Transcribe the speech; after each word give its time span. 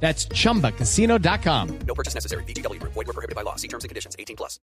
That's 0.00 0.28
chumbacasino.com. 0.28 1.78
No 1.86 1.94
purchase 1.94 2.14
necessary. 2.14 2.44
BGW. 2.44 2.80
Void 2.80 2.94
were 2.94 3.12
prohibited 3.12 3.34
by 3.34 3.42
law. 3.42 3.56
See 3.56 3.68
terms 3.68 3.84
and 3.84 3.90
conditions. 3.90 4.14
18 4.18 4.36
plus. 4.36 4.60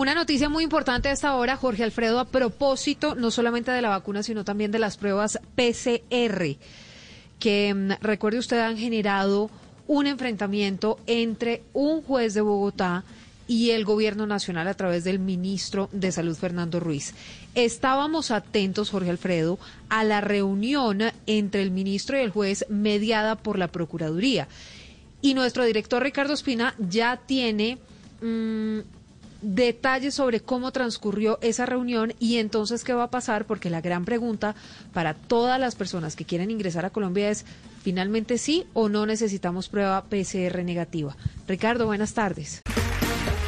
Una 0.00 0.14
noticia 0.14 0.48
muy 0.48 0.64
importante 0.64 1.10
a 1.10 1.12
esta 1.12 1.34
hora, 1.34 1.58
Jorge 1.58 1.84
Alfredo, 1.84 2.20
a 2.20 2.24
propósito 2.24 3.14
no 3.14 3.30
solamente 3.30 3.70
de 3.70 3.82
la 3.82 3.90
vacuna, 3.90 4.22
sino 4.22 4.44
también 4.44 4.70
de 4.70 4.78
las 4.78 4.96
pruebas 4.96 5.38
PCR, 5.56 6.56
que 7.38 7.74
mm, 7.74 7.90
recuerde 8.00 8.38
usted 8.38 8.60
han 8.60 8.78
generado 8.78 9.50
un 9.86 10.06
enfrentamiento 10.06 10.98
entre 11.06 11.64
un 11.74 12.00
juez 12.00 12.32
de 12.32 12.40
Bogotá 12.40 13.04
y 13.50 13.72
el 13.72 13.84
gobierno 13.84 14.28
nacional 14.28 14.68
a 14.68 14.74
través 14.74 15.02
del 15.02 15.18
ministro 15.18 15.88
de 15.90 16.12
Salud, 16.12 16.36
Fernando 16.36 16.78
Ruiz. 16.78 17.14
Estábamos 17.56 18.30
atentos, 18.30 18.90
Jorge 18.90 19.10
Alfredo, 19.10 19.58
a 19.88 20.04
la 20.04 20.20
reunión 20.20 21.02
entre 21.26 21.62
el 21.62 21.72
ministro 21.72 22.16
y 22.16 22.20
el 22.20 22.30
juez 22.30 22.64
mediada 22.68 23.34
por 23.34 23.58
la 23.58 23.66
Procuraduría. 23.66 24.46
Y 25.20 25.34
nuestro 25.34 25.64
director 25.64 26.00
Ricardo 26.00 26.32
Espina 26.32 26.76
ya 26.78 27.16
tiene 27.26 27.78
mm, 28.22 28.78
detalles 29.42 30.14
sobre 30.14 30.38
cómo 30.38 30.70
transcurrió 30.70 31.40
esa 31.42 31.66
reunión 31.66 32.14
y 32.20 32.36
entonces 32.36 32.84
qué 32.84 32.94
va 32.94 33.02
a 33.02 33.10
pasar, 33.10 33.46
porque 33.46 33.68
la 33.68 33.80
gran 33.80 34.04
pregunta 34.04 34.54
para 34.92 35.14
todas 35.14 35.58
las 35.58 35.74
personas 35.74 36.14
que 36.14 36.24
quieren 36.24 36.52
ingresar 36.52 36.84
a 36.84 36.90
Colombia 36.90 37.30
es, 37.30 37.44
¿finalmente 37.82 38.38
sí 38.38 38.64
o 38.74 38.88
no 38.88 39.06
necesitamos 39.06 39.68
prueba 39.68 40.04
PCR 40.04 40.62
negativa? 40.62 41.16
Ricardo, 41.48 41.86
buenas 41.86 42.14
tardes. 42.14 42.62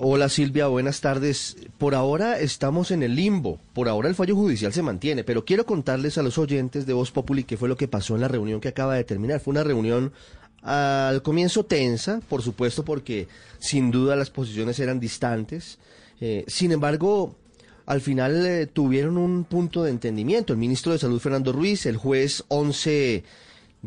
Hola 0.00 0.28
Silvia, 0.28 0.66
buenas 0.66 1.00
tardes. 1.00 1.56
Por 1.78 1.94
ahora 1.94 2.40
estamos 2.40 2.90
en 2.90 3.04
el 3.04 3.14
limbo. 3.14 3.60
Por 3.72 3.88
ahora 3.88 4.08
el 4.08 4.16
fallo 4.16 4.34
judicial 4.34 4.72
se 4.72 4.82
mantiene, 4.82 5.22
pero 5.22 5.44
quiero 5.44 5.66
contarles 5.66 6.18
a 6.18 6.24
los 6.24 6.36
oyentes 6.36 6.84
de 6.84 6.92
Voz 6.92 7.12
Populi 7.12 7.44
qué 7.44 7.56
fue 7.56 7.68
lo 7.68 7.76
que 7.76 7.86
pasó 7.86 8.16
en 8.16 8.22
la 8.22 8.26
reunión 8.26 8.60
que 8.60 8.66
acaba 8.66 8.96
de 8.96 9.04
terminar. 9.04 9.38
Fue 9.38 9.52
una 9.52 9.62
reunión 9.62 10.12
al 10.62 11.22
comienzo 11.22 11.64
tensa, 11.64 12.20
por 12.28 12.42
supuesto, 12.42 12.84
porque 12.84 13.28
sin 13.60 13.92
duda 13.92 14.16
las 14.16 14.30
posiciones 14.30 14.80
eran 14.80 14.98
distantes. 14.98 15.78
Eh, 16.20 16.44
sin 16.48 16.72
embargo, 16.72 17.36
al 17.86 18.00
final 18.00 18.44
eh, 18.44 18.66
tuvieron 18.66 19.16
un 19.16 19.44
punto 19.44 19.84
de 19.84 19.90
entendimiento. 19.90 20.52
El 20.52 20.58
ministro 20.58 20.90
de 20.90 20.98
Salud, 20.98 21.20
Fernando 21.20 21.52
Ruiz, 21.52 21.86
el 21.86 21.98
juez 21.98 22.42
11 22.48 23.22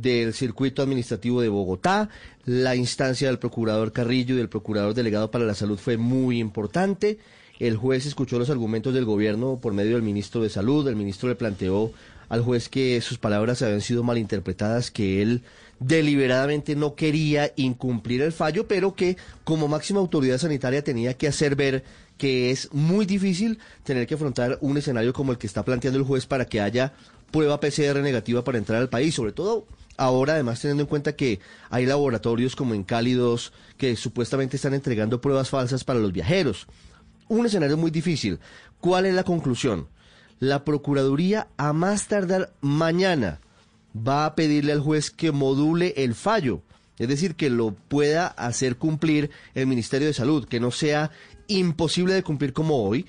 del 0.01 0.33
circuito 0.33 0.81
administrativo 0.81 1.41
de 1.41 1.49
Bogotá. 1.49 2.09
La 2.45 2.75
instancia 2.75 3.27
del 3.27 3.39
procurador 3.39 3.91
Carrillo 3.91 4.35
y 4.35 4.37
del 4.37 4.49
procurador 4.49 4.93
delegado 4.93 5.31
para 5.31 5.45
la 5.45 5.55
salud 5.55 5.77
fue 5.77 5.97
muy 5.97 6.39
importante. 6.39 7.17
El 7.59 7.75
juez 7.75 8.05
escuchó 8.05 8.37
los 8.37 8.49
argumentos 8.49 8.93
del 8.93 9.05
gobierno 9.05 9.59
por 9.61 9.73
medio 9.73 9.93
del 9.93 10.03
ministro 10.03 10.41
de 10.41 10.49
salud. 10.49 10.87
El 10.87 10.95
ministro 10.95 11.27
le 11.27 11.35
planteó 11.35 11.91
al 12.29 12.41
juez 12.41 12.69
que 12.69 13.01
sus 13.01 13.17
palabras 13.17 13.61
habían 13.61 13.81
sido 13.81 14.03
malinterpretadas, 14.03 14.91
que 14.91 15.21
él 15.21 15.41
deliberadamente 15.79 16.75
no 16.75 16.95
quería 16.95 17.51
incumplir 17.55 18.21
el 18.21 18.31
fallo, 18.31 18.67
pero 18.67 18.95
que 18.95 19.17
como 19.43 19.67
máxima 19.67 19.99
autoridad 19.99 20.37
sanitaria 20.37 20.83
tenía 20.83 21.15
que 21.15 21.27
hacer 21.27 21.55
ver 21.55 21.83
que 22.17 22.51
es 22.51 22.73
muy 22.73 23.05
difícil 23.05 23.59
tener 23.83 24.07
que 24.07 24.15
afrontar 24.15 24.57
un 24.61 24.77
escenario 24.77 25.13
como 25.13 25.31
el 25.31 25.37
que 25.37 25.47
está 25.47 25.63
planteando 25.63 25.99
el 25.99 26.05
juez 26.05 26.25
para 26.25 26.45
que 26.45 26.61
haya 26.61 26.93
prueba 27.31 27.59
PCR 27.59 28.01
negativa 28.01 28.43
para 28.43 28.57
entrar 28.57 28.81
al 28.81 28.89
país, 28.89 29.13
sobre 29.13 29.31
todo 29.31 29.65
ahora 29.97 30.33
además 30.33 30.61
teniendo 30.61 30.83
en 30.83 30.89
cuenta 30.89 31.15
que 31.15 31.39
hay 31.69 31.85
laboratorios 31.85 32.55
como 32.55 32.73
en 32.73 32.83
Cálidos 32.83 33.51
que 33.77 33.95
supuestamente 33.95 34.55
están 34.55 34.73
entregando 34.73 35.19
pruebas 35.19 35.49
falsas 35.49 35.83
para 35.83 35.99
los 35.99 36.13
viajeros. 36.13 36.67
Un 37.27 37.45
escenario 37.45 37.75
muy 37.75 37.91
difícil. 37.91 38.39
¿Cuál 38.79 39.05
es 39.05 39.13
la 39.13 39.23
conclusión? 39.23 39.87
La 40.39 40.63
Procuraduría 40.63 41.47
a 41.57 41.73
más 41.73 42.07
tardar 42.07 42.53
mañana 42.61 43.41
va 43.95 44.25
a 44.25 44.35
pedirle 44.35 44.71
al 44.71 44.81
juez 44.81 45.09
que 45.09 45.31
module 45.31 45.93
el 45.97 46.13
fallo, 46.13 46.61
es 46.99 47.07
decir, 47.07 47.35
que 47.35 47.49
lo 47.49 47.71
pueda 47.71 48.27
hacer 48.27 48.77
cumplir 48.77 49.31
el 49.55 49.67
Ministerio 49.67 50.07
de 50.07 50.13
Salud, 50.13 50.47
que 50.47 50.59
no 50.59 50.71
sea 50.71 51.11
imposible 51.47 52.13
de 52.13 52.23
cumplir 52.23 52.53
como 52.53 52.83
hoy, 52.83 53.05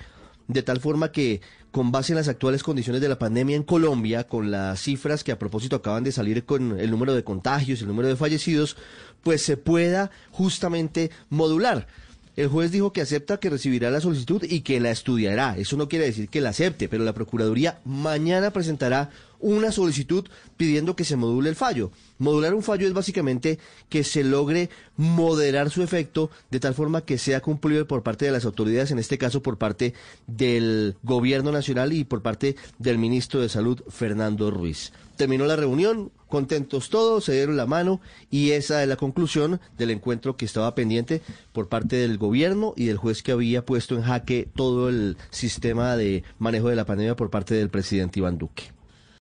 de 0.47 0.63
tal 0.63 0.79
forma 0.79 1.11
que 1.11 1.41
con 1.71 1.91
base 1.91 2.13
en 2.13 2.17
las 2.17 2.27
actuales 2.27 2.63
condiciones 2.63 3.01
de 3.01 3.09
la 3.09 3.19
pandemia 3.19 3.55
en 3.55 3.63
Colombia, 3.63 4.25
con 4.27 4.51
las 4.51 4.81
cifras 4.81 5.23
que 5.23 5.31
a 5.31 5.39
propósito 5.39 5.75
acaban 5.75 6.03
de 6.03 6.11
salir 6.11 6.45
con 6.45 6.79
el 6.79 6.89
número 6.89 7.13
de 7.13 7.23
contagios, 7.23 7.81
el 7.81 7.87
número 7.87 8.07
de 8.07 8.15
fallecidos, 8.15 8.75
pues 9.23 9.41
se 9.41 9.57
pueda 9.57 10.11
justamente 10.31 11.11
modular. 11.29 11.87
El 12.35 12.47
juez 12.47 12.71
dijo 12.71 12.93
que 12.93 13.01
acepta 13.01 13.37
que 13.37 13.49
recibirá 13.49 13.91
la 13.91 13.99
solicitud 13.99 14.43
y 14.43 14.61
que 14.61 14.79
la 14.79 14.91
estudiará. 14.91 15.57
Eso 15.57 15.75
no 15.75 15.89
quiere 15.89 16.05
decir 16.05 16.29
que 16.29 16.41
la 16.41 16.49
acepte, 16.49 16.87
pero 16.87 17.03
la 17.03 17.13
Procuraduría 17.13 17.79
mañana 17.83 18.51
presentará 18.51 19.09
una 19.39 19.71
solicitud 19.71 20.25
pidiendo 20.57 20.95
que 20.95 21.05
se 21.05 21.15
module 21.15 21.49
el 21.49 21.55
fallo. 21.55 21.91
Modular 22.17 22.53
un 22.53 22.63
fallo 22.63 22.87
es 22.87 22.93
básicamente 22.93 23.59
que 23.87 24.03
se 24.03 24.23
logre 24.23 24.69
moderar 24.97 25.69
su 25.69 25.81
efecto 25.81 26.29
de 26.51 26.59
tal 26.59 26.73
forma 26.73 27.01
que 27.01 27.17
sea 27.17 27.41
cumplido 27.41 27.87
por 27.87 28.03
parte 28.03 28.25
de 28.25 28.31
las 28.31 28.45
autoridades, 28.45 28.91
en 28.91 28.99
este 28.99 29.17
caso 29.17 29.41
por 29.41 29.57
parte 29.57 29.93
del 30.27 30.95
Gobierno 31.03 31.51
Nacional 31.51 31.93
y 31.93 32.03
por 32.03 32.21
parte 32.21 32.55
del 32.77 32.97
Ministro 32.97 33.41
de 33.41 33.49
Salud, 33.49 33.81
Fernando 33.89 34.51
Ruiz. 34.51 34.91
Terminó 35.15 35.45
la 35.45 35.57
reunión, 35.57 36.11
contentos 36.29 36.89
todos, 36.89 37.25
se 37.25 37.33
dieron 37.33 37.57
la 37.57 37.65
mano 37.65 37.99
y 38.31 38.51
esa 38.51 38.81
es 38.81 38.87
la 38.87 38.95
conclusión 38.95 39.59
del 39.77 39.91
encuentro 39.91 40.37
que 40.37 40.45
estaba 40.45 40.75
pendiente 40.75 41.21
por 41.51 41.67
parte 41.67 41.97
del 41.97 42.17
gobierno 42.17 42.73
y 42.77 42.85
del 42.85 42.97
juez 42.97 43.21
que 43.21 43.33
había 43.33 43.65
puesto 43.65 43.95
en 43.95 44.03
jaque 44.03 44.47
todo 44.55 44.87
el 44.87 45.17
sistema 45.29 45.97
de 45.97 46.23
manejo 46.37 46.69
de 46.69 46.77
la 46.77 46.85
pandemia 46.85 47.17
por 47.17 47.29
parte 47.29 47.53
del 47.53 47.69
presidente 47.69 48.19
Iván 48.19 48.37
Duque. 48.37 48.78